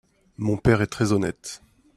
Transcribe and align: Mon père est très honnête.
Mon 0.37 0.57
père 0.57 0.81
est 0.81 0.87
très 0.87 1.11
honnête. 1.11 1.61